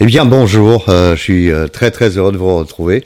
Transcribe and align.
Eh 0.00 0.06
bien, 0.06 0.24
bonjour, 0.24 0.88
euh, 0.90 1.16
je 1.16 1.20
suis 1.20 1.50
euh, 1.50 1.66
très 1.66 1.90
très 1.90 2.16
heureux 2.16 2.30
de 2.30 2.36
vous 2.36 2.56
retrouver. 2.56 3.04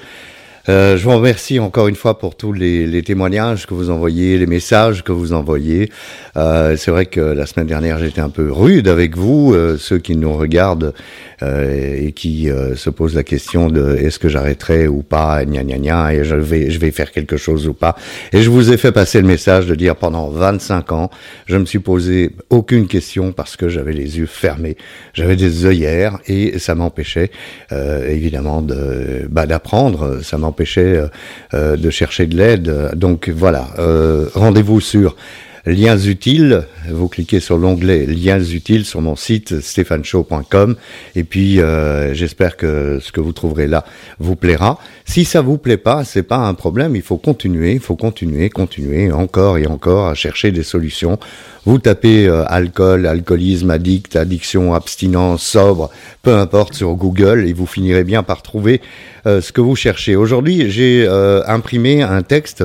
Euh, 0.68 0.96
je 0.96 1.02
vous 1.02 1.16
remercie 1.16 1.58
encore 1.58 1.88
une 1.88 1.96
fois 1.96 2.18
pour 2.18 2.36
tous 2.36 2.52
les, 2.52 2.86
les, 2.86 3.02
témoignages 3.02 3.66
que 3.66 3.74
vous 3.74 3.90
envoyez, 3.90 4.38
les 4.38 4.46
messages 4.46 5.02
que 5.02 5.10
vous 5.10 5.32
envoyez. 5.32 5.90
Euh, 6.36 6.76
c'est 6.76 6.92
vrai 6.92 7.06
que 7.06 7.20
la 7.20 7.46
semaine 7.46 7.66
dernière 7.66 7.98
j'étais 7.98 8.20
un 8.20 8.28
peu 8.28 8.52
rude 8.52 8.86
avec 8.86 9.16
vous, 9.16 9.52
euh, 9.52 9.76
ceux 9.76 9.98
qui 9.98 10.14
nous 10.14 10.32
regardent 10.32 10.94
euh, 11.42 11.96
et 12.00 12.12
qui 12.12 12.48
euh, 12.48 12.76
se 12.76 12.90
posent 12.90 13.16
la 13.16 13.24
question 13.24 13.68
de 13.68 13.96
est-ce 13.96 14.20
que 14.20 14.28
j'arrêterai 14.28 14.86
ou 14.86 15.02
pas, 15.02 15.44
gna 15.44 15.64
gna 15.64 15.78
gna, 15.78 16.14
et 16.14 16.22
je 16.22 16.36
vais, 16.36 16.70
je 16.70 16.78
vais 16.78 16.92
faire 16.92 17.10
quelque 17.10 17.36
chose 17.36 17.66
ou 17.66 17.74
pas. 17.74 17.96
Et 18.32 18.42
je 18.42 18.48
vous 18.48 18.70
ai 18.70 18.76
fait 18.76 18.92
passer 18.92 19.20
le 19.20 19.26
message 19.26 19.66
de 19.66 19.74
dire 19.74 19.96
pendant 19.96 20.28
25 20.28 20.92
ans, 20.92 21.10
je 21.46 21.56
me 21.56 21.64
suis 21.64 21.80
posé 21.80 22.30
aucune 22.50 22.86
question 22.86 23.32
parce 23.32 23.56
que 23.56 23.68
j'avais 23.68 23.92
les 23.92 24.18
yeux 24.18 24.26
fermés, 24.26 24.76
j'avais 25.12 25.34
des 25.34 25.66
œillères 25.66 26.18
et 26.28 26.60
ça 26.60 26.76
m'empêchait 26.76 27.30
évidemment 27.70 28.62
de 28.62 29.26
bah, 29.28 29.46
d'apprendre, 29.46 30.20
ça 30.22 30.38
m'empêchait 30.38 30.51
empêchait 30.52 30.96
euh, 30.96 31.08
euh, 31.54 31.76
de 31.76 31.90
chercher 31.90 32.26
de 32.26 32.36
l'aide. 32.36 32.90
Donc 32.94 33.28
voilà, 33.28 33.68
euh, 33.78 34.26
rendez-vous 34.34 34.80
sur 34.80 35.16
liens 35.66 35.98
utiles. 35.98 36.64
Vous 36.88 37.08
cliquez 37.08 37.40
sur 37.40 37.56
l'onglet 37.56 38.06
liens 38.06 38.42
utiles 38.42 38.84
sur 38.84 39.00
mon 39.00 39.16
site 39.16 39.60
stéphaneshow.com 39.60 40.76
et 41.14 41.24
puis 41.24 41.60
euh, 41.60 42.14
j'espère 42.14 42.56
que 42.56 42.98
ce 43.00 43.12
que 43.12 43.20
vous 43.20 43.32
trouverez 43.32 43.68
là 43.68 43.84
vous 44.18 44.36
plaira. 44.36 44.78
Si 45.04 45.24
ça 45.24 45.40
vous 45.40 45.58
plaît 45.58 45.76
pas, 45.76 46.04
c'est 46.04 46.22
pas 46.22 46.38
un 46.38 46.54
problème. 46.54 46.96
Il 46.96 47.02
faut 47.02 47.16
continuer, 47.16 47.72
il 47.72 47.80
faut 47.80 47.96
continuer, 47.96 48.50
continuer 48.50 49.12
encore 49.12 49.58
et 49.58 49.66
encore 49.66 50.08
à 50.08 50.14
chercher 50.14 50.50
des 50.50 50.62
solutions. 50.62 51.18
Vous 51.64 51.78
tapez 51.78 52.26
euh, 52.26 52.44
alcool, 52.48 53.06
alcoolisme, 53.06 53.70
addict, 53.70 54.16
addiction, 54.16 54.74
abstinence, 54.74 55.44
sobre, 55.44 55.90
peu 56.22 56.34
importe 56.34 56.74
sur 56.74 56.94
Google 56.94 57.46
et 57.46 57.52
vous 57.52 57.66
finirez 57.66 58.04
bien 58.04 58.24
par 58.24 58.42
trouver 58.42 58.80
euh, 59.26 59.40
ce 59.40 59.52
que 59.52 59.60
vous 59.60 59.76
cherchez. 59.76 60.16
Aujourd'hui, 60.16 60.70
j'ai 60.70 61.06
imprimé 61.46 62.02
un 62.02 62.22
texte 62.22 62.64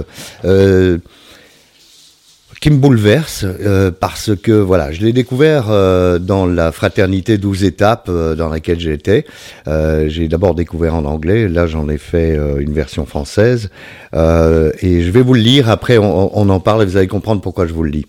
qui 2.67 2.73
me 2.73 2.79
bouleverse 2.79 3.45
euh, 3.45 3.91
parce 3.97 4.35
que 4.35 4.51
voilà, 4.51 4.91
je 4.91 4.99
l'ai 4.99 5.13
découvert 5.13 5.67
euh, 5.69 6.19
dans 6.19 6.45
la 6.45 6.73
fraternité 6.73 7.37
12 7.37 7.63
étapes 7.63 8.07
euh, 8.09 8.35
dans 8.35 8.49
laquelle 8.49 8.77
j'étais. 8.77 9.25
j'ai 9.65 10.27
d'abord 10.27 10.53
découvert 10.53 10.93
en 10.93 11.05
anglais, 11.05 11.47
là 11.47 11.65
j'en 11.65 11.87
ai 11.87 11.97
fait 11.97 12.37
une 12.59 12.73
version 12.73 13.05
française 13.05 13.69
et 14.13 15.01
je 15.01 15.11
vais 15.11 15.21
vous 15.21 15.33
le 15.33 15.39
lire. 15.39 15.69
Après, 15.69 15.97
on, 15.97 16.49
en 16.49 16.59
parle 16.59 16.83
et 16.83 16.85
vous 16.85 16.97
allez 16.97 17.07
comprendre 17.07 17.41
pourquoi 17.41 17.67
je 17.67 17.73
vous 17.73 17.83
le 17.83 17.91
lis. 17.91 18.05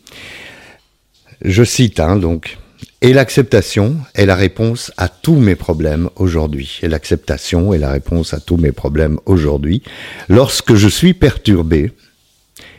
Je 1.44 1.62
cite 1.62 2.00
hein, 2.00 2.16
donc. 2.16 2.58
Et 3.00 3.12
l'acceptation 3.12 3.96
est 4.16 4.26
la 4.26 4.34
réponse 4.34 4.90
à 4.96 5.08
tous 5.08 5.36
mes 5.36 5.54
problèmes 5.54 6.10
aujourd'hui. 6.16 6.80
Et 6.82 6.88
l'acceptation 6.88 7.72
est 7.72 7.78
la 7.78 7.92
réponse 7.92 8.34
à 8.34 8.40
tous 8.40 8.56
mes 8.56 8.72
problèmes 8.72 9.20
aujourd'hui. 9.24 9.84
Lorsque 10.28 10.74
je 10.74 10.88
suis 10.88 11.14
perturbé, 11.14 11.92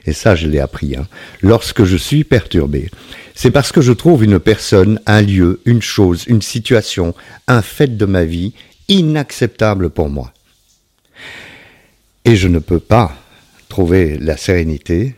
et 0.05 0.13
ça 0.13 0.35
je 0.35 0.47
l'ai 0.47 0.59
appris, 0.59 0.95
hein, 0.95 1.07
lorsque 1.41 1.83
je 1.83 1.97
suis 1.97 2.23
perturbé, 2.23 2.89
c'est 3.35 3.51
parce 3.51 3.71
que 3.71 3.81
je 3.81 3.93
trouve 3.93 4.23
une 4.23 4.39
personne, 4.39 4.99
un 5.05 5.21
lieu, 5.21 5.61
une 5.65 5.81
chose, 5.81 6.25
une 6.27 6.41
situation, 6.41 7.15
un 7.47 7.61
fait 7.61 7.97
de 7.97 8.05
ma 8.05 8.25
vie 8.25 8.53
inacceptable 8.89 9.89
pour 9.89 10.09
moi. 10.09 10.33
Et 12.25 12.35
je 12.35 12.47
ne 12.47 12.59
peux 12.59 12.79
pas 12.79 13.15
trouver 13.69 14.17
la 14.17 14.35
sérénité 14.35 15.15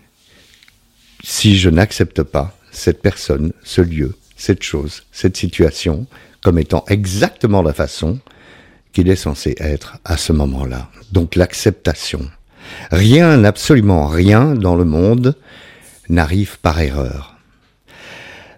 si 1.23 1.57
je 1.57 1.69
n'accepte 1.69 2.23
pas 2.23 2.57
cette 2.71 3.01
personne, 3.01 3.53
ce 3.63 3.81
lieu, 3.81 4.15
cette 4.35 4.63
chose, 4.63 5.03
cette 5.11 5.37
situation 5.37 6.07
comme 6.43 6.59
étant 6.59 6.83
exactement 6.87 7.61
la 7.61 7.73
façon 7.73 8.19
qu'il 8.93 9.09
est 9.09 9.15
censé 9.15 9.55
être 9.59 9.97
à 10.03 10.17
ce 10.17 10.33
moment-là. 10.33 10.89
Donc 11.11 11.35
l'acceptation. 11.35 12.29
Rien, 12.91 13.43
absolument 13.43 14.07
rien 14.07 14.53
dans 14.53 14.75
le 14.75 14.85
monde 14.85 15.35
n'arrive 16.09 16.59
par 16.59 16.79
erreur. 16.81 17.31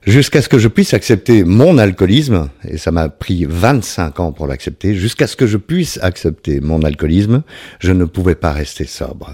Jusqu'à 0.06 0.42
ce 0.42 0.50
que 0.50 0.60
je 0.60 0.68
puisse 0.68 0.94
accepter 0.94 1.46
mon 1.46 1.78
alcoolisme, 1.78 2.50
et 2.68 2.78
ça 2.78 2.92
m'a 2.92 3.08
pris 3.08 3.46
25 3.46 4.20
ans 4.20 4.32
pour 4.34 4.48
l'accepter, 4.48 4.96
jusqu'à 4.96 5.28
ce 5.28 5.38
que 5.38 5.48
je 5.48 5.58
puisse 5.58 5.98
accepter 6.02 6.60
mon 6.60 6.82
alcoolisme, 6.82 7.44
je 7.80 7.94
ne 7.94 8.04
pouvais 8.04 8.36
pas 8.36 8.52
rester 8.52 8.86
sobre. 8.86 9.34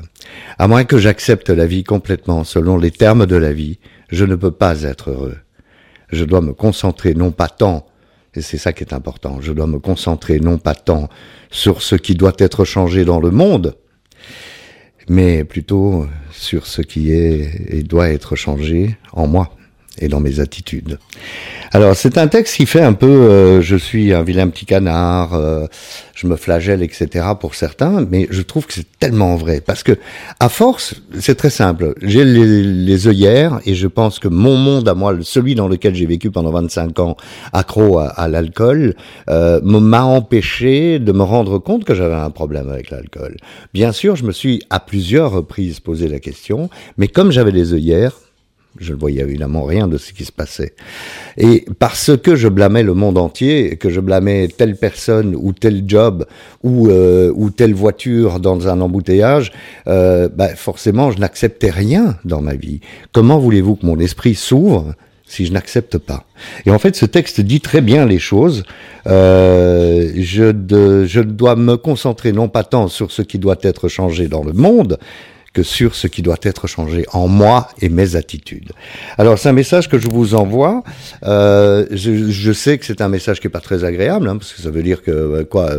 À 0.59 0.67
moins 0.67 0.83
que 0.83 0.99
j'accepte 0.99 1.49
la 1.49 1.65
vie 1.65 1.83
complètement 1.83 2.43
selon 2.43 2.77
les 2.77 2.91
termes 2.91 3.25
de 3.25 3.35
la 3.35 3.51
vie, 3.51 3.79
je 4.11 4.25
ne 4.25 4.35
peux 4.35 4.51
pas 4.51 4.83
être 4.83 5.09
heureux. 5.09 5.37
Je 6.11 6.23
dois 6.23 6.41
me 6.41 6.53
concentrer 6.53 7.15
non 7.15 7.31
pas 7.31 7.47
tant, 7.47 7.87
et 8.35 8.41
c'est 8.41 8.59
ça 8.59 8.71
qui 8.71 8.83
est 8.83 8.93
important, 8.93 9.39
je 9.41 9.53
dois 9.53 9.65
me 9.65 9.79
concentrer 9.79 10.39
non 10.39 10.59
pas 10.59 10.75
tant 10.75 11.09
sur 11.49 11.81
ce 11.81 11.95
qui 11.95 12.13
doit 12.13 12.33
être 12.37 12.63
changé 12.63 13.05
dans 13.05 13.19
le 13.19 13.31
monde, 13.31 13.75
mais 15.09 15.43
plutôt 15.43 16.05
sur 16.31 16.67
ce 16.67 16.81
qui 16.81 17.11
est 17.11 17.65
et 17.67 17.83
doit 17.83 18.09
être 18.09 18.35
changé 18.35 18.95
en 19.11 19.27
moi 19.27 19.51
et 19.97 20.07
dans 20.07 20.19
mes 20.19 20.39
attitudes. 20.39 20.99
Alors 21.71 21.95
c'est 21.95 22.17
un 22.17 22.27
texte 22.27 22.55
qui 22.55 22.65
fait 22.65 22.81
un 22.81 22.93
peu 22.93 23.07
euh, 23.07 23.61
je 23.61 23.75
suis 23.75 24.13
un 24.13 24.23
vilain 24.23 24.47
petit 24.47 24.65
canard, 24.65 25.33
euh, 25.33 25.67
je 26.15 26.25
me 26.25 26.35
flagelle, 26.35 26.81
etc. 26.81 27.27
pour 27.39 27.53
certains, 27.53 28.05
mais 28.09 28.27
je 28.31 28.41
trouve 28.41 28.65
que 28.65 28.73
c'est 28.73 28.87
tellement 28.99 29.35
vrai 29.35 29.61
parce 29.61 29.83
que 29.83 29.97
à 30.39 30.49
force, 30.49 30.95
c'est 31.19 31.35
très 31.35 31.49
simple. 31.49 31.93
J'ai 32.01 32.25
les, 32.25 33.07
œillères 33.07 33.61
et 33.65 33.75
je 33.75 33.87
pense 33.87 34.19
que 34.19 34.27
mon 34.27 34.57
monde 34.57 34.89
à 34.89 34.93
moi, 34.93 35.15
celui 35.21 35.55
dans 35.55 35.67
lequel 35.67 35.95
j'ai 35.95 36.05
vécu 36.05 36.31
pendant 36.31 36.51
25 36.51 36.99
ans, 36.99 37.15
accro 37.53 37.99
à, 37.99 38.07
à 38.07 38.27
l'alcool, 38.27 38.95
euh, 39.29 39.61
m'a 39.61 40.03
empêché 40.03 40.99
de 40.99 41.11
me 41.11 41.23
rendre 41.23 41.59
compte 41.59 41.85
que 41.85 41.95
j'avais 41.95 42.15
un 42.15 42.31
problème 42.31 42.69
avec 42.69 42.89
l'alcool. 42.89 43.37
Bien 43.73 43.91
sûr, 43.91 44.15
je 44.15 44.25
me 44.25 44.31
suis 44.31 44.63
à 44.69 44.79
plusieurs 44.79 45.31
reprises 45.31 45.79
posé 45.79 46.07
la 46.07 46.19
question, 46.19 46.69
mais 46.97 47.07
comme 47.07 47.31
j'avais 47.31 47.51
les 47.51 47.73
œillères, 47.73 48.13
je 48.77 48.93
ne 48.93 48.99
voyais 48.99 49.21
évidemment 49.21 49.63
rien 49.63 49.87
de 49.87 49.97
ce 49.97 50.13
qui 50.13 50.25
se 50.25 50.31
passait. 50.31 50.73
Et 51.37 51.65
parce 51.79 52.15
que 52.17 52.35
je 52.35 52.47
blâmais 52.47 52.83
le 52.83 52.93
monde 52.93 53.17
entier, 53.17 53.77
que 53.77 53.89
je 53.89 53.99
blâmais 53.99 54.47
telle 54.47 54.75
personne 54.75 55.35
ou 55.35 55.53
tel 55.53 55.83
job 55.87 56.25
ou, 56.63 56.87
euh, 56.87 57.33
telle 57.55 57.73
voiture 57.73 58.39
dans 58.39 58.67
un 58.67 58.79
embouteillage, 58.79 59.51
euh, 59.87 60.29
bah 60.33 60.49
forcément 60.55 61.11
je 61.11 61.19
n'acceptais 61.19 61.71
rien 61.71 62.17
dans 62.25 62.41
ma 62.41 62.55
vie. 62.55 62.79
Comment 63.11 63.39
voulez-vous 63.39 63.75
que 63.75 63.85
mon 63.85 63.99
esprit 63.99 64.35
s'ouvre 64.35 64.93
si 65.25 65.45
je 65.45 65.51
n'accepte 65.51 65.97
pas? 65.97 66.25
Et 66.65 66.71
en 66.71 66.79
fait, 66.79 66.95
ce 66.95 67.05
texte 67.05 67.41
dit 67.41 67.61
très 67.61 67.81
bien 67.81 68.05
les 68.05 68.19
choses. 68.19 68.63
Euh, 69.07 70.11
je 70.15 71.21
dois 71.21 71.55
me 71.55 71.75
concentrer 71.75 72.31
non 72.31 72.49
pas 72.49 72.63
tant 72.63 72.87
sur 72.87 73.11
ce 73.11 73.23
qui 73.23 73.39
doit 73.39 73.57
être 73.61 73.87
changé 73.87 74.27
dans 74.27 74.43
le 74.43 74.53
monde, 74.53 74.99
que 75.53 75.63
sur 75.63 75.95
ce 75.95 76.07
qui 76.07 76.21
doit 76.21 76.37
être 76.43 76.67
changé 76.67 77.05
en 77.11 77.27
moi 77.27 77.69
et 77.81 77.89
mes 77.89 78.15
attitudes. 78.15 78.71
Alors 79.17 79.37
c'est 79.39 79.49
un 79.49 79.53
message 79.53 79.89
que 79.89 79.97
je 79.97 80.07
vous 80.07 80.35
envoie. 80.35 80.83
Euh, 81.23 81.85
je, 81.91 82.29
je, 82.29 82.51
sais 82.51 82.77
que 82.77 82.85
c'est 82.85 83.01
un 83.01 83.09
message 83.09 83.39
qui 83.39 83.47
est 83.47 83.51
pas 83.51 83.59
très 83.59 83.83
agréable, 83.83 84.27
hein, 84.27 84.37
parce 84.37 84.53
que 84.53 84.61
ça 84.61 84.69
veut 84.69 84.83
dire 84.83 85.01
que 85.01 85.11
euh, 85.11 85.43
quoi, 85.43 85.71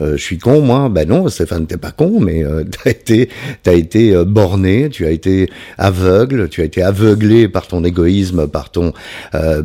euh, 0.00 0.16
je 0.16 0.22
suis 0.22 0.38
con 0.38 0.60
moi. 0.60 0.88
Ben 0.88 1.08
non, 1.08 1.28
Stéphane, 1.28 1.66
t'es 1.66 1.76
pas 1.76 1.90
con, 1.90 2.20
mais 2.20 2.44
euh, 2.44 2.64
t'as 2.84 2.90
été, 2.90 3.28
t'as 3.62 3.74
été 3.74 4.14
euh, 4.14 4.24
borné, 4.24 4.88
tu 4.90 5.06
as 5.06 5.10
été 5.10 5.50
aveugle, 5.78 6.48
tu 6.48 6.60
as 6.60 6.64
été 6.64 6.82
aveuglé 6.82 7.48
par 7.48 7.66
ton 7.66 7.84
égoïsme, 7.84 8.46
par 8.48 8.70
ton, 8.70 8.92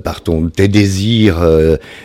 par 0.04 0.22
ton 0.22 0.50
tes 0.50 0.68
désirs 0.68 1.40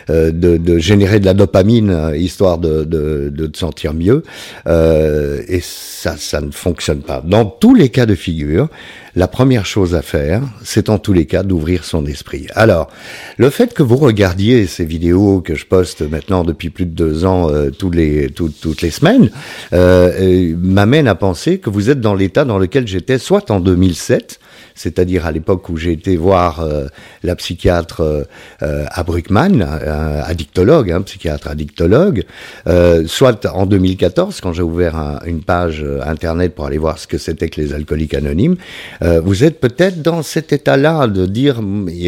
de, 0.07 0.31
de, 0.31 0.77
générer 0.77 1.19
de 1.19 1.25
la 1.25 1.33
dopamine, 1.33 2.11
histoire 2.15 2.57
de, 2.57 2.83
de, 2.83 3.29
de 3.33 3.47
te 3.47 3.57
sentir 3.57 3.93
mieux. 3.93 4.23
et 4.67 5.59
ça, 5.61 6.15
ça 6.17 6.41
ne 6.41 6.51
fonctionne 6.51 7.01
pas. 7.01 7.14
Dans 7.23 7.45
tous 7.45 7.73
les 7.73 7.89
cas 7.89 8.05
de 8.05 8.15
figure, 8.15 8.69
la 9.15 9.27
première 9.27 9.65
chose 9.65 9.95
à 9.95 10.01
faire, 10.01 10.41
c'est 10.63 10.89
en 10.89 10.97
tous 10.97 11.13
les 11.13 11.25
cas 11.25 11.43
d'ouvrir 11.43 11.85
son 11.85 12.05
esprit. 12.05 12.47
Alors, 12.53 12.89
le 13.37 13.49
fait 13.49 13.73
que 13.73 13.81
vous 13.81 13.95
regardiez 13.95 14.67
ces 14.67 14.83
vidéos 14.83 15.41
que 15.41 15.55
je 15.55 15.65
poste 15.65 16.01
maintenant 16.01 16.43
depuis 16.43 16.69
plus 16.69 16.85
de 16.85 16.91
deux 16.91 17.25
ans 17.25 17.49
euh, 17.49 17.69
les, 17.93 18.29
toutes 18.29 18.81
les 18.81 18.91
semaines, 18.91 19.29
euh, 19.73 20.11
euh, 20.19 20.55
m'amène 20.57 21.07
à 21.07 21.15
penser 21.15 21.59
que 21.59 21.69
vous 21.69 21.89
êtes 21.89 22.01
dans 22.01 22.13
l'état 22.13 22.45
dans 22.45 22.57
lequel 22.57 22.87
j'étais 22.87 23.17
soit 23.17 23.51
en 23.51 23.59
2007, 23.59 24.39
c'est-à-dire 24.75 25.25
à, 25.25 25.31
l'époque 25.31 25.69
où 25.69 25.77
j'ai 25.77 25.93
été 25.93 26.17
voir 26.17 26.59
euh, 26.59 26.87
la 27.23 27.35
psychiatre 27.35 28.01
euh, 28.61 28.85
à 28.87 29.03
Bruckmann, 29.03 29.61
un 29.61 30.19
addictologue, 30.19 30.91
un 30.91 31.01
psychiatre 31.01 31.47
addictologue, 31.47 32.23
euh, 32.67 33.07
soit 33.07 33.45
en 33.45 33.65
2014 33.65 34.41
quand 34.41 34.53
j'ai 34.53 34.61
ouvert 34.61 34.95
un, 34.95 35.19
une 35.25 35.41
page 35.41 35.83
internet 36.03 36.53
pour 36.53 36.65
aller 36.65 36.77
voir 36.77 36.99
ce 36.99 37.07
que 37.07 37.17
c'était 37.17 37.49
que 37.49 37.61
les 37.61 37.73
alcooliques 37.73 38.13
anonymes. 38.13 38.57
vous 39.01 39.43
êtes 39.43 39.59
peut-être 39.59 40.01
dans 40.01 40.21
cet 40.21 40.51
état-là 40.51 41.07
de 41.07 41.25
dire, 41.25 41.61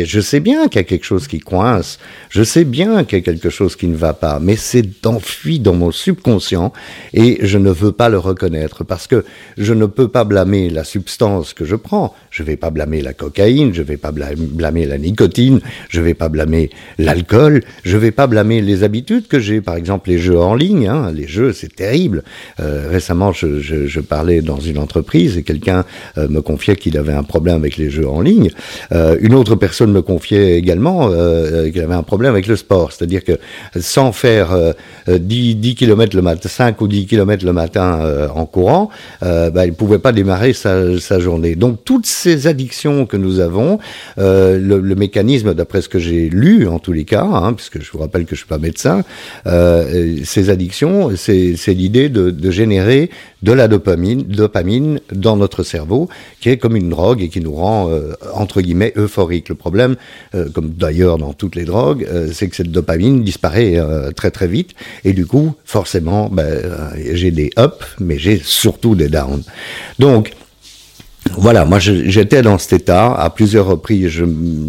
je 0.06 0.20
sais 0.20 0.40
bien 0.40 0.68
qu'il 0.68 0.80
y 0.80 0.86
a 0.86 0.88
quelque 0.88 1.06
chose 1.06 1.28
qui 1.28 1.40
coince, 1.40 2.00
je 2.30 2.44
sais 2.44 2.66
bien 2.66 3.04
qu'il 3.04 3.20
y 3.20 3.22
a 3.22 3.24
quelque 3.24 3.50
chose 3.50 3.75
qui 3.75 3.88
ne 3.88 3.96
va 3.96 4.13
pas, 4.13 4.40
mais 4.40 4.56
c'est 4.56 5.06
enfui 5.06 5.60
dans 5.60 5.74
mon 5.74 5.92
subconscient 5.92 6.74
et 7.13 7.40
je 7.42 7.58
ne 7.58 7.70
veux 7.70 7.92
pas 7.92 8.10
le 8.10 8.18
reconnaître 8.18 8.84
parce 8.84 9.08
que 9.08 9.24
je 9.58 9.74
ne 9.74 9.86
peux 9.86 10.08
pas 10.08 10.24
blâmer 10.24 10.70
la 10.70 10.84
substance 10.84 11.54
que 11.54 11.66
je 11.66 11.75
prends. 11.75 12.13
Je 12.30 12.44
vais 12.44 12.56
vais 12.57 12.59
pas 12.59 12.71
blâmer 12.71 13.01
la 13.04 13.13
cocaïne, 13.13 13.71
je 13.74 13.83
vais 13.83 13.98
pas 13.98 14.12
blâmer 14.12 14.86
la 14.88 14.98
nicotine, 14.98 15.59
je 15.89 16.01
vais 16.01 16.15
pas 16.15 16.27
blâmer 16.27 16.71
l'alcool, 16.98 17.62
je 17.83 17.98
vais 17.98 18.09
pas 18.12 18.25
blâmer 18.25 18.62
les 18.62 18.83
habitudes 18.83 19.27
que 19.27 19.39
j'ai, 19.39 19.62
par 19.62 19.75
exemple 19.75 20.09
les 20.09 20.18
jeux 20.18 20.39
en 20.39 20.56
ligne. 20.56 20.88
Hein. 20.88 21.12
Les 21.13 21.27
jeux, 21.27 21.54
c'est 21.54 21.75
terrible. 21.75 22.24
Euh, 22.59 22.88
récemment, 22.89 23.31
je, 23.31 24.00
parlais 24.00 24.42
dans 24.42 24.59
une 24.59 24.77
entreprise 24.80 25.38
et 25.38 25.44
quelqu'un 25.44 25.83
euh, 26.18 26.27
me 26.30 26.42
confiait 26.42 26.77
qu'il 26.77 26.98
avait 26.98 27.13
un 27.13 27.24
problème 27.24 27.57
avec 27.57 27.77
les 27.77 27.89
jeux 27.89 28.07
en 28.07 28.21
ligne. 28.21 28.50
Euh, 28.92 29.18
une 29.19 29.36
autre 29.36 29.56
personne 29.56 29.92
me 29.92 30.01
confiait 30.01 30.57
également 30.57 31.10
qu'il 31.10 31.81
avait 31.81 31.94
un 31.94 32.03
problème 32.03 32.33
avec 32.33 32.48
le 32.48 32.56
sport, 32.56 32.92
c'est-à-dire 32.92 33.24
que 33.24 33.33
sans 33.80 34.12
faire 34.12 34.56
10, 35.07 35.56
10 35.56 35.75
km 35.75 36.15
le 36.15 36.21
matin, 36.21 36.50
5 36.50 36.81
ou 36.81 36.88
10 36.88 37.06
km 37.06 37.45
le 37.45 37.53
matin 37.53 38.30
en 38.33 38.45
courant, 38.45 38.89
bah, 39.21 39.65
il 39.65 39.74
pouvait 39.74 40.00
pas 40.00 40.12
démarrer 40.12 40.53
sa 40.53 41.19
journée. 41.19 41.56
Donc 41.56 41.83
toutes 41.83 42.06
ces 42.06 42.47
addictions 42.48 43.06
que 43.06 43.18
nous 43.18 43.40
avons, 43.40 43.80
le, 44.18 44.58
le, 44.58 44.96
mécanisme, 44.96 45.54
d'après 45.54 45.82
ce 45.82 45.90
que 45.90 46.00
j'ai 46.00 46.30
lu 46.30 46.68
en 46.68 46.80
tous 46.80 46.94
les 46.94 47.04
cas, 47.04 47.24
hein, 47.24 47.54
puisque 47.54 47.82
je 47.82 47.92
vous 47.92 48.00
rappelle 48.00 48.26
que 48.26 48.36
je 48.36 48.42
suis 48.42 48.48
pas 48.48 48.58
médecin, 48.58 49.04
ces 49.46 50.50
addictions, 50.50 51.12
c'est 51.16 51.74
l'idée 51.74 52.10
de, 52.10 52.52
générer 52.52 53.10
de 53.44 53.52
la 53.52 53.68
dopamine, 53.68 54.24
dopamine 54.24 55.00
dans 55.12 55.38
notre 55.38 55.64
cerveau, 55.64 56.10
qui 56.40 56.50
est 56.50 56.58
comme 56.58 56.76
une 56.76 56.90
drogue 56.90 57.22
et 57.22 57.30
qui 57.30 57.42
nous 57.42 57.54
rend, 57.54 57.90
euh, 57.90 58.14
entre 58.34 58.62
guillemets, 58.62 58.94
euphorique. 58.96 59.50
Le 59.50 59.56
problème, 59.56 59.96
euh, 60.34 60.50
comme 60.50 60.70
d'ailleurs 60.70 61.18
dans 61.18 61.34
toutes 61.34 61.56
les 61.56 61.66
drogues, 61.66 62.08
euh, 62.10 62.30
c'est 62.34 62.48
que 62.48 62.56
cette 62.56 62.72
dopamine 62.72 63.24
disparaît 63.24 63.78
très 64.16 64.32
très 64.32 64.48
vite, 64.48 64.72
et 65.04 65.14
du 65.14 65.26
coup, 65.26 65.56
forcément, 65.66 66.30
ben, 66.30 66.62
j'ai 67.14 67.32
des 67.32 67.52
ups, 67.58 67.96
mais 68.00 68.18
j'ai 68.18 68.38
surtout 68.38 68.96
des 68.96 69.10
downs. 69.10 69.44
Donc, 70.00 70.34
voilà, 71.38 71.65
moi 71.65 71.79
j'étais 71.79 72.41
dans 72.41 72.57
cet 72.57 72.81
état. 72.81 73.13
À 73.13 73.29
plusieurs 73.29 73.65
reprises, 73.65 74.24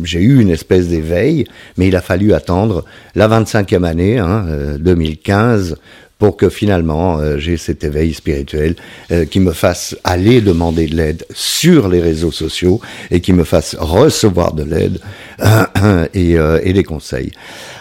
j'ai 0.04 0.20
eu 0.20 0.40
une 0.40 0.50
espèce 0.50 0.88
d'éveil, 0.88 1.44
mais 1.76 1.88
il 1.88 1.96
a 1.96 2.00
fallu 2.00 2.32
attendre 2.32 2.84
la 3.14 3.28
25e 3.28 3.84
année, 3.84 4.18
hein, 4.18 4.44
2015, 4.78 5.76
pour 6.18 6.36
que 6.36 6.48
finalement 6.48 7.18
euh, 7.18 7.38
j'ai 7.38 7.56
cet 7.56 7.84
éveil 7.84 8.12
spirituel 8.12 8.74
euh, 9.12 9.24
qui 9.24 9.38
me 9.38 9.52
fasse 9.52 9.96
aller 10.02 10.40
demander 10.40 10.86
de 10.86 10.96
l'aide 10.96 11.24
sur 11.32 11.88
les 11.88 12.00
réseaux 12.00 12.32
sociaux 12.32 12.80
et 13.10 13.20
qui 13.20 13.32
me 13.32 13.44
fasse 13.44 13.76
recevoir 13.78 14.52
de 14.52 14.64
l'aide 14.64 15.00
et, 16.14 16.36
euh, 16.36 16.60
et, 16.64 16.72
des 16.72 16.82
conseils. 16.82 17.30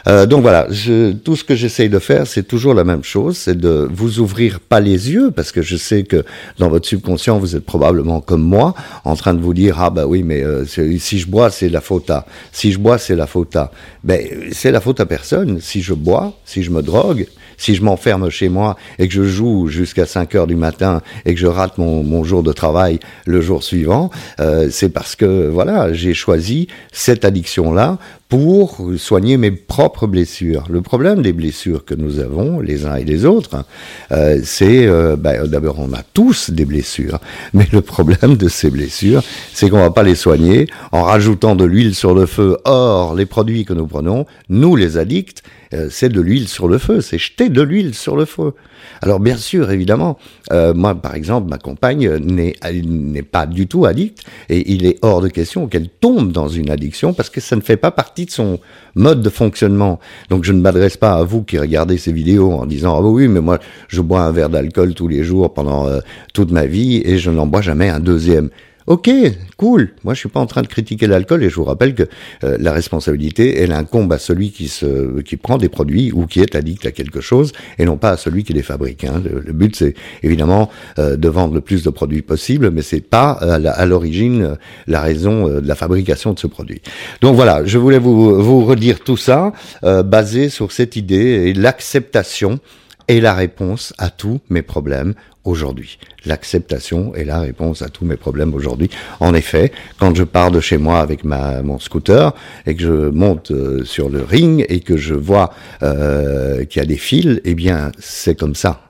donc 0.06 0.42
voilà, 0.42 0.68
je, 0.69 1.12
tout 1.12 1.36
ce 1.36 1.44
que 1.44 1.56
j'essaye 1.56 1.89
de 1.89 2.00
faire, 2.00 2.28
c'est 2.28 2.44
toujours 2.44 2.74
la 2.74 2.84
même 2.84 3.04
chose, 3.04 3.36
c'est 3.38 3.57
de 3.57 3.88
vous 3.92 4.19
ouvrir 4.19 4.60
pas 4.60 4.80
les 4.80 5.12
yeux, 5.12 5.31
parce 5.31 5.51
que 5.51 5.62
je 5.62 5.75
sais 5.75 6.04
que 6.04 6.24
dans 6.60 6.69
votre 6.69 6.88
subconscient, 6.88 7.39
vous 7.39 7.56
êtes 7.56 7.66
probablement 7.66 8.22
comme 8.22 8.44
moi, 8.44 8.75
en 9.04 9.16
train 9.16 9.34
de 9.34 9.42
vous 9.42 9.54
dire 9.56 9.78
ah 9.80 9.89
bah 9.89 10.06
oui, 10.06 10.24
mais 10.24 10.44
si 10.66 11.19
je 11.19 11.28
bois, 11.28 11.50
c'est 11.50 11.69
la 11.69 11.81
faute 11.81 12.10
à, 12.10 12.25
si 12.51 12.72
je 12.72 12.80
bois, 12.80 12.98
c'est 12.98 13.16
la 13.16 13.28
faute 13.28 13.56
à. 13.56 13.72
Ben 14.04 14.22
c'est 14.51 14.72
la 14.72 14.80
faute 14.80 15.00
à 15.00 15.06
personne. 15.06 15.60
Si 15.60 15.81
je 15.81 15.94
bois, 15.94 16.34
si 16.45 16.63
je 16.63 16.72
me 16.72 16.81
drogue, 16.81 17.28
si 17.57 17.75
je 17.75 17.84
m'enferme 17.84 18.26
chez 18.29 18.50
moi 18.50 18.77
et 19.00 19.07
que 19.07 19.13
je 19.13 19.24
joue 19.24 19.68
jusqu'à 19.68 20.06
5 20.06 20.35
heures 20.35 20.47
du 20.47 20.56
matin 20.56 21.01
et 21.25 21.33
que 21.33 21.39
je 21.39 21.47
rate 21.47 21.77
mon, 21.77 22.03
mon 22.03 22.24
jour 22.24 22.44
de 22.44 22.53
travail 22.53 23.00
le 23.25 23.41
jour 23.41 23.63
suivant, 23.63 24.09
euh, 24.39 24.69
c'est 24.71 24.89
parce 24.89 25.15
que 25.15 25.47
voilà, 25.47 25.94
j'ai 25.94 26.13
choisi 26.13 26.68
cette 26.91 27.25
addiction-là 27.25 27.97
pour 28.29 28.81
soigner 28.97 29.38
mes 29.38 29.51
propres 29.51 30.06
blessures. 30.06 30.65
Le 30.69 30.81
problème 30.81 31.21
des 31.21 31.31
blessures 31.31 31.85
que 31.85 31.95
nous 31.95 32.19
avons, 32.19 32.59
les 32.59 32.85
uns 32.85 32.95
et 32.95 33.06
les 33.06 33.25
autres, 33.25 33.63
euh, 34.12 34.39
c'est 34.44 34.85
euh, 34.85 35.15
ben, 35.15 35.47
d'abord 35.47 35.79
on 35.79 35.94
a 35.94 36.03
tous 36.13 36.50
des 36.50 36.65
blessures, 36.65 37.19
mais 37.53 37.68
le 37.71 37.81
problème 37.81 38.35
de 38.35 38.50
ces 38.50 38.69
blessures, 38.69 39.24
c'est 39.53 39.69
qu'on 39.69 39.79
va 39.79 39.91
pas 39.91 40.03
les 40.03 40.15
soigner 40.15 40.68
en 40.91 41.03
rajoutant 41.03 41.56
de 41.56 41.63
l'huile 41.63 41.95
sur 41.95 42.13
le 42.13 42.25
feu. 42.25 42.57
Or, 42.65 43.15
les 43.15 43.25
produits 43.25 43.63
que 43.63 43.74
nous 43.74 43.88
prenons, 43.88 44.25
nous 44.50 44.75
les 44.75 44.97
addicts, 44.97 45.44
euh, 45.74 45.88
c'est 45.90 46.10
de 46.10 46.22
l'huile 46.22 46.48
sur 46.48 46.68
le 46.68 46.78
feu, 46.78 47.02
c'est 47.02 47.18
jeter 47.18 47.50
de 47.50 47.62
l'huile 47.62 47.94
sur 47.94 48.16
le 48.16 48.25
feu. 48.25 48.54
Alors 49.02 49.19
bien 49.19 49.38
sûr, 49.38 49.72
évidemment, 49.72 50.18
euh, 50.52 50.74
moi 50.74 50.96
par 50.96 51.16
exemple, 51.16 51.50
ma 51.50 51.58
compagne 51.58 52.18
n'est 52.18 53.22
pas 53.24 53.46
du 53.46 53.68
tout 53.68 53.86
addicte 53.86 54.24
et 54.50 54.72
il 54.72 54.86
est 54.86 54.98
hors 55.02 55.22
de 55.22 55.28
question 55.28 55.68
qu'elle 55.68 55.90
tombe 55.90 56.31
dans 56.31 56.48
une 56.48 56.69
addiction 56.69 57.14
parce 57.14 57.30
que 57.30 57.42
ça 57.42 57.56
ne 57.56 57.62
fait 57.62 57.78
pas 57.78 57.92
partie 57.92 58.25
de 58.25 58.31
son 58.31 58.60
mode 58.96 59.22
de 59.22 59.30
fonctionnement. 59.30 60.00
Donc 60.30 60.44
je 60.44 60.54
ne 60.54 60.62
m'adresse 60.62 60.98
pas 60.98 61.14
à 61.14 61.24
vous 61.24 61.44
qui 61.44 61.58
regardez 61.58 61.98
ces 61.98 62.12
vidéos 62.12 62.52
en 62.54 62.66
disant 62.66 62.98
ah 62.98 63.02
bah 63.02 63.10
oui 63.10 63.28
mais 63.28 63.42
moi 63.42 63.60
je 63.88 64.02
bois 64.02 64.22
un 64.22 64.31
verre 64.31 64.50
d'alcool 64.50 64.94
tous 64.94 65.08
les 65.08 65.24
jours 65.24 65.54
pendant 65.54 65.88
euh, 65.88 66.00
toute 66.34 66.52
ma 66.52 66.66
vie 66.66 67.02
et 67.04 67.18
je 67.18 67.30
n'en 67.30 67.48
bois 67.48 67.62
jamais 67.62 67.90
un 67.90 68.00
deuxième. 68.00 68.50
Ok, 68.88 69.10
cool. 69.57 69.89
Moi, 70.06 70.13
je 70.13 70.19
suis 70.19 70.30
pas 70.30 70.39
en 70.39 70.45
train 70.45 70.62
de 70.62 70.68
critiquer 70.68 71.07
l'alcool 71.07 71.44
et 71.44 71.50
je 71.50 71.56
vous 71.56 71.66
rappelle 71.66 71.94
que 71.94 72.04
euh, 72.45 72.56
la 72.57 72.72
responsabilité, 72.72 73.62
elle 73.62 73.74
incombe 73.74 74.13
à 74.13 74.18
celui 74.18 74.51
qui 74.51 74.69
se, 74.69 75.19
qui 75.24 75.36
prend 75.36 75.57
des 75.57 75.68
produits 75.68 76.13
ou 76.13 76.25
qui 76.25 76.39
est 76.39 76.56
addict 76.56 76.86
à 76.86 76.92
quelque 76.92 77.19
chose 77.19 77.51
et 77.80 77.84
non 77.84 77.98
pas 77.98 78.12
à 78.12 78.18
celui 78.18 78.45
qui 78.45 78.54
les 78.54 78.62
fabrique. 78.62 79.04
Hein. 79.04 79.22
Le, 79.25 79.51
but, 79.51 79.75
c'est 79.75 79.94
évidemment 80.24 80.69
euh, 81.00 81.18
de 81.18 81.28
vendre 81.28 81.54
le 81.54 81.60
plus 81.60 81.84
de 81.84 81.89
produits 81.89 82.22
possible, 82.22 82.72
mais 82.72 82.81
c'est 82.81 83.01
pas 83.01 83.31
à 83.31 83.86
l'origine 83.86 84.42
euh, 84.42 84.56
la 84.88 85.01
raison 85.01 85.50
de 85.50 85.68
la 85.68 85.75
fabrication 85.75 86.31
de 86.31 86.39
ce 86.39 86.48
produit. 86.48 86.81
Donc 87.19 87.36
voilà, 87.36 87.66
je 87.66 87.78
voulais 87.78 88.00
vous, 88.00 88.42
vous 88.42 88.63
redire 88.63 89.01
tout 89.01 89.18
ça 89.18 89.51
basé 89.84 90.48
sur 90.50 90.72
cette 90.72 90.95
idée 90.95 91.50
et 91.50 91.54
l'acceptation 91.54 92.60
est 93.07 93.19
la 93.19 93.33
réponse 93.33 93.94
à 93.98 94.09
tous 94.09 94.39
mes 94.50 94.62
problèmes 94.62 95.13
aujourd'hui. 95.44 95.98
L'acceptation 96.25 97.15
est 97.15 97.24
la 97.24 97.39
réponse 97.39 97.81
à 97.81 97.89
tous 97.89 98.06
mes 98.06 98.18
problèmes 98.18 98.54
aujourd'hui. 98.54 98.89
En 99.19 99.33
effet, 99.33 99.71
quand 99.98 100.15
je 100.15 100.24
pars 100.24 100.51
de 100.51 100.59
chez 100.59 100.77
moi 100.77 101.00
avec 101.00 101.24
ma, 101.24 101.62
mon 101.62 101.80
scooter 101.80 102.33
et 102.65 102.75
que 102.75 102.81
je 102.81 103.09
monte 103.09 103.51
euh, 103.51 103.86
sur 103.86 104.09
le 104.09 104.21
ring 104.24 104.65
et 104.68 104.81
que 104.81 104.98
je 104.98 105.13
vois 105.13 105.54
euh, 105.83 106.65
qu'il 106.65 106.81
y 106.81 106.83
a 106.83 106.88
des 106.88 106.98
fils, 106.98 107.39
eh 107.45 107.56
bien, 107.56 107.92
c'est 107.98 108.38
comme 108.38 108.56
ça. 108.56 108.81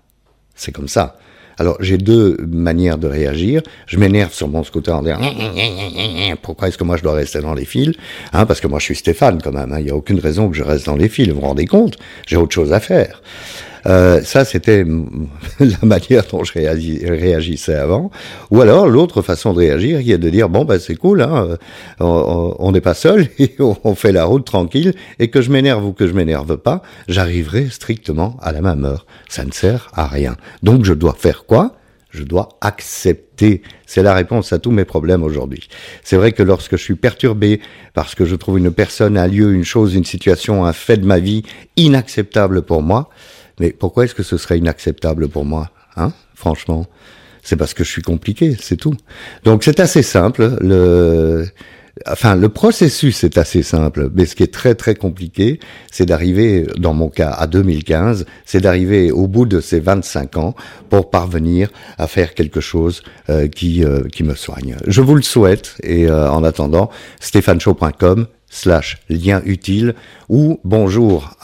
C'est 0.55 0.71
comme 0.71 0.87
ça. 0.87 1.17
Alors 1.59 1.77
j'ai 1.79 1.97
deux 1.97 2.37
manières 2.47 2.97
de 2.97 3.07
réagir. 3.07 3.61
Je 3.87 3.97
m'énerve 3.97 4.31
sur 4.31 4.47
mon 4.47 4.63
scooter 4.63 4.95
en 4.95 5.01
disant 5.01 5.19
pourquoi 6.41 6.67
est-ce 6.67 6.77
que 6.77 6.83
moi 6.83 6.97
je 6.97 7.03
dois 7.03 7.13
rester 7.13 7.41
dans 7.41 7.55
les 7.55 7.65
fils? 7.65 7.93
Hein, 8.33 8.45
Parce 8.45 8.59
que 8.59 8.67
moi 8.67 8.79
je 8.79 8.85
suis 8.85 8.95
Stéphane 8.95 9.41
quand 9.41 9.51
même. 9.51 9.71
Hein. 9.71 9.79
Il 9.79 9.85
n'y 9.85 9.91
a 9.91 9.95
aucune 9.95 10.19
raison 10.19 10.49
que 10.49 10.55
je 10.55 10.63
reste 10.63 10.85
dans 10.85 10.95
les 10.95 11.09
fils. 11.09 11.29
Vous 11.29 11.35
vous 11.35 11.41
rendez 11.41 11.65
compte? 11.65 11.97
J'ai 12.27 12.37
autre 12.37 12.53
chose 12.53 12.73
à 12.73 12.79
faire. 12.79 13.21
Euh, 13.87 14.21
ça, 14.21 14.45
c'était 14.45 14.85
la 15.59 15.77
manière 15.83 16.23
dont 16.31 16.43
je 16.43 16.53
réagissais 16.53 17.75
avant. 17.75 18.11
Ou 18.51 18.61
alors, 18.61 18.87
l'autre 18.87 19.21
façon 19.21 19.53
de 19.53 19.59
réagir, 19.59 20.01
qui 20.01 20.11
est 20.11 20.17
de 20.17 20.29
dire, 20.29 20.49
bon, 20.49 20.65
ben, 20.65 20.79
c'est 20.79 20.95
cool, 20.95 21.21
hein, 21.21 21.57
on 21.99 22.71
n'est 22.71 22.81
pas 22.81 22.93
seul, 22.93 23.27
on 23.59 23.95
fait 23.95 24.11
la 24.11 24.25
route 24.25 24.45
tranquille, 24.45 24.93
et 25.19 25.29
que 25.29 25.41
je 25.41 25.51
m'énerve 25.51 25.85
ou 25.85 25.93
que 25.93 26.07
je 26.07 26.13
m'énerve 26.13 26.57
pas, 26.57 26.81
j'arriverai 27.07 27.69
strictement 27.69 28.37
à 28.41 28.51
la 28.51 28.61
même 28.61 28.85
heure. 28.85 29.05
Ça 29.29 29.45
ne 29.45 29.51
sert 29.51 29.89
à 29.93 30.07
rien. 30.07 30.35
Donc, 30.63 30.85
je 30.85 30.93
dois 30.93 31.15
faire 31.17 31.45
quoi? 31.45 31.73
Je 32.09 32.23
dois 32.23 32.49
accepter. 32.61 33.61
C'est 33.85 34.01
la 34.01 34.13
réponse 34.13 34.51
à 34.53 34.59
tous 34.59 34.71
mes 34.71 34.85
problèmes 34.85 35.23
aujourd'hui. 35.23 35.67
C'est 36.03 36.15
vrai 36.15 36.31
que 36.31 36.41
lorsque 36.41 36.77
je 36.77 36.81
suis 36.81 36.95
perturbé 36.95 37.59
parce 37.93 38.15
que 38.15 38.25
je 38.25 38.35
trouve 38.35 38.57
une 38.57 38.71
personne, 38.71 39.17
un 39.17 39.27
lieu, 39.27 39.53
une 39.53 39.65
chose, 39.65 39.93
une 39.93 40.05
situation, 40.05 40.65
un 40.65 40.73
fait 40.73 40.97
de 40.97 41.05
ma 41.05 41.19
vie 41.19 41.43
inacceptable 41.75 42.61
pour 42.61 42.81
moi, 42.81 43.09
mais 43.59 43.71
pourquoi 43.71 44.05
est-ce 44.05 44.15
que 44.15 44.23
ce 44.23 44.37
serait 44.37 44.57
inacceptable 44.57 45.27
pour 45.27 45.45
moi 45.45 45.71
Hein 45.95 46.13
Franchement, 46.35 46.85
c'est 47.43 47.55
parce 47.55 47.73
que 47.73 47.83
je 47.83 47.89
suis 47.89 48.01
compliqué, 48.01 48.55
c'est 48.59 48.77
tout. 48.77 48.93
Donc 49.43 49.63
c'est 49.63 49.79
assez 49.79 50.03
simple. 50.03 50.57
Le, 50.61 51.47
enfin, 52.05 52.35
le 52.35 52.49
processus 52.49 53.23
est 53.23 53.37
assez 53.37 53.63
simple, 53.63 54.09
mais 54.13 54.25
ce 54.25 54.35
qui 54.35 54.43
est 54.43 54.53
très 54.53 54.75
très 54.75 54.95
compliqué, 54.95 55.59
c'est 55.91 56.05
d'arriver, 56.05 56.67
dans 56.77 56.93
mon 56.93 57.09
cas, 57.09 57.31
à 57.31 57.47
2015, 57.47 58.25
c'est 58.45 58.61
d'arriver 58.61 59.11
au 59.11 59.27
bout 59.27 59.45
de 59.45 59.61
ces 59.61 59.79
25 59.79 60.37
ans 60.37 60.55
pour 60.89 61.09
parvenir 61.09 61.69
à 61.97 62.07
faire 62.07 62.33
quelque 62.33 62.59
chose 62.59 63.01
euh, 63.29 63.47
qui 63.47 63.83
euh, 63.83 64.03
qui 64.11 64.23
me 64.23 64.35
soigne. 64.35 64.75
Je 64.85 65.01
vous 65.01 65.15
le 65.15 65.21
souhaite 65.23 65.75
et 65.83 66.07
euh, 66.07 66.29
en 66.29 66.43
attendant, 66.43 66.89
stéphaneshow.com 67.19 68.27
slash 68.49 68.99
lien 69.09 69.41
utile 69.45 69.95
ou 70.29 70.59
bonjour 70.63 71.35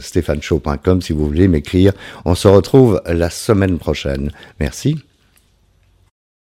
stéphaneshow.com 0.00 1.02
si 1.02 1.12
vous 1.12 1.26
voulez 1.26 1.48
m'écrire. 1.48 1.92
On 2.24 2.34
se 2.34 2.48
retrouve 2.48 3.00
la 3.06 3.30
semaine 3.30 3.78
prochaine. 3.78 4.30
Merci. 4.60 4.96